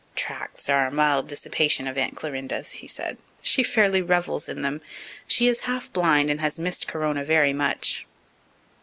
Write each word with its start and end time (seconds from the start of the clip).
"Tracts 0.15 0.67
are 0.67 0.87
a 0.87 0.91
mild 0.91 1.27
dissipation 1.27 1.85
of 1.87 1.95
Aunt 1.95 2.15
Clorinda's," 2.15 2.71
he 2.71 2.87
said. 2.87 3.17
"She 3.43 3.61
fairly 3.61 4.01
revels 4.01 4.49
in 4.49 4.63
them. 4.63 4.81
She 5.27 5.47
is 5.47 5.59
half 5.69 5.93
blind 5.93 6.31
and 6.31 6.41
has 6.41 6.57
missed 6.57 6.87
Corona 6.87 7.23
very 7.23 7.53
much." 7.53 8.07